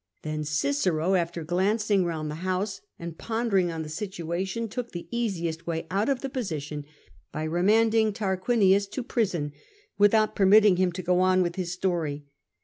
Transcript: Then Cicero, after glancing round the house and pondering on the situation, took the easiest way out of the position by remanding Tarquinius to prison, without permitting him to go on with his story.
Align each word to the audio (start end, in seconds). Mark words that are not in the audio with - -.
Then 0.23 0.43
Cicero, 0.45 1.13
after 1.13 1.43
glancing 1.43 2.05
round 2.05 2.31
the 2.31 2.41
house 2.41 2.81
and 2.97 3.19
pondering 3.19 3.71
on 3.71 3.83
the 3.83 3.87
situation, 3.87 4.67
took 4.67 4.93
the 4.93 5.07
easiest 5.11 5.67
way 5.67 5.85
out 5.91 6.09
of 6.09 6.21
the 6.21 6.27
position 6.29 6.85
by 7.31 7.43
remanding 7.43 8.11
Tarquinius 8.11 8.87
to 8.93 9.03
prison, 9.03 9.51
without 9.99 10.35
permitting 10.35 10.77
him 10.77 10.91
to 10.93 11.03
go 11.03 11.19
on 11.19 11.43
with 11.43 11.55
his 11.55 11.71
story. 11.71 12.25